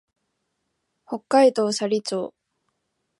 [1.05, 2.33] 北海道斜里町